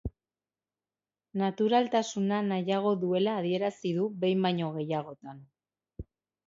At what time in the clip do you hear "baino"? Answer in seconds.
4.49-4.73